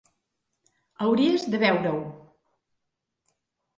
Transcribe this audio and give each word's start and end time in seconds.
Hauries 1.05 1.45
de 1.55 1.61
veure-ho. 1.65 2.01